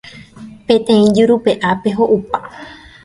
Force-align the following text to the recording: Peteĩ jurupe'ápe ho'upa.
Peteĩ 0.69 1.05
jurupe'ápe 1.19 1.89
ho'upa. 1.99 2.39